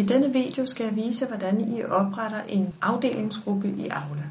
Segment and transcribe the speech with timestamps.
[0.00, 4.24] I denne video skal jeg vise, hvordan I opretter en afdelingsgruppe i Aula.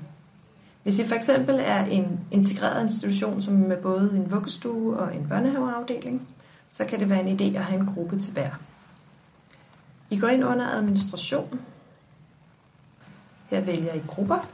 [0.83, 5.27] Hvis I for eksempel er en integreret institution, som med både en vuggestue og en
[5.27, 6.27] børnehaveafdeling,
[6.69, 8.49] så kan det være en idé at have en gruppe til hver.
[10.09, 11.61] I går ind under administration.
[13.49, 14.49] Her vælger I grupper.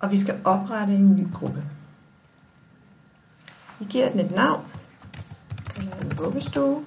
[0.00, 1.64] Og vi skal oprette en ny gruppe.
[3.78, 4.64] Vi giver den et navn.
[5.76, 6.84] En vuggestue.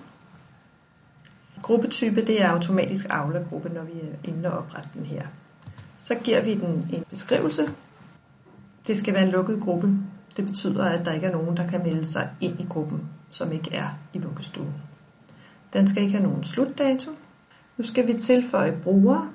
[1.61, 5.27] Gruppetype det er automatisk Aula-gruppe, når vi øh, er inde og oprette den her.
[5.97, 7.63] Så giver vi den en beskrivelse.
[8.87, 9.97] Det skal være en lukket gruppe.
[10.37, 13.51] Det betyder, at der ikke er nogen, der kan melde sig ind i gruppen, som
[13.51, 14.73] ikke er i vuggestuen.
[15.73, 17.11] Den skal ikke have nogen slutdato.
[17.77, 19.29] Nu skal vi tilføje brugere,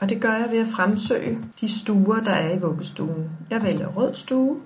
[0.00, 3.30] og det gør jeg ved at fremsøge de stuer, der er i vuggestuen.
[3.50, 4.60] Jeg vælger rød stue,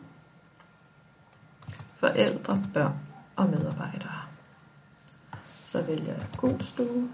[1.96, 2.95] forældre, børn
[3.37, 4.27] og medarbejdere.
[5.73, 7.09] Så vælger jeg god stue,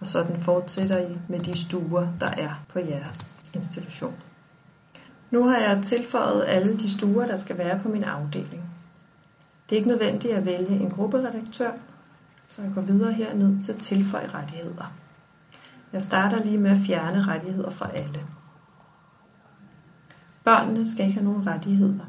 [0.00, 4.14] og sådan fortsætter I med de stuer, der er på jeres institution.
[5.30, 8.64] Nu har jeg tilføjet alle de stuer, der skal være på min afdeling.
[9.68, 11.72] Det er ikke nødvendigt at vælge en grupperedaktør,
[12.48, 14.92] så jeg går videre herned til tilføj rettigheder.
[15.92, 18.26] Jeg starter lige med at fjerne rettigheder fra alle.
[20.44, 22.04] Børnene skal ikke have nogen rettigheder.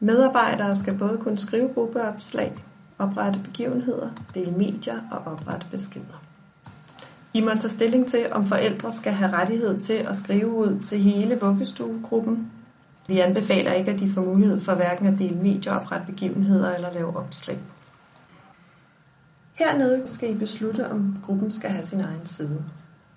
[0.00, 2.64] Medarbejdere skal både kunne skrive gruppeopslag,
[2.98, 6.22] oprette begivenheder, dele medier og oprette beskeder.
[7.34, 10.98] I må tage stilling til, om forældre skal have rettighed til at skrive ud til
[10.98, 12.50] hele vuggestuegruppen.
[13.08, 16.92] Vi anbefaler ikke, at de får mulighed for hverken at dele medier, oprette begivenheder eller
[16.92, 17.58] lave opslag.
[19.54, 22.64] Hernede skal I beslutte, om gruppen skal have sin egen side.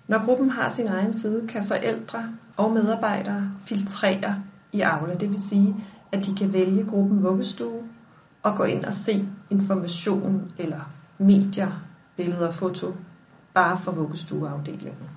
[0.08, 2.24] Når gruppen har sin egen side, kan forældre
[2.56, 4.42] og medarbejdere filtrere
[4.72, 5.14] i Aula.
[5.14, 5.76] Det vil sige,
[6.12, 7.82] at de kan vælge gruppen vuggestue
[8.42, 10.80] og gå ind og se information eller
[11.18, 11.82] medier,
[12.16, 12.94] billeder og foto
[13.54, 15.08] bare for vuggestueafdelingen.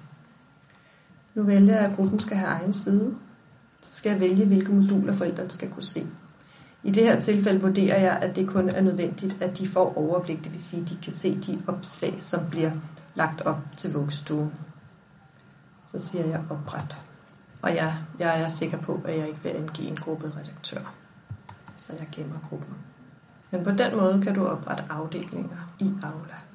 [1.35, 3.15] Nu vælger jeg, at gruppen skal have egen side.
[3.81, 6.07] Så skal jeg vælge, hvilke moduler forældrene skal kunne se.
[6.83, 10.43] I det her tilfælde vurderer jeg, at det kun er nødvendigt, at de får overblik,
[10.43, 12.71] det vil sige, at de kan se de opslag, som bliver
[13.15, 14.53] lagt op til vuggestuen.
[15.85, 16.97] Så siger jeg opret.
[17.61, 20.93] Og jeg, jeg er sikker på, at jeg ikke vil angive en grupperedaktør.
[21.79, 22.75] Så jeg gemmer gruppen.
[23.51, 26.50] Men på den måde kan du oprette afdelinger i Aula.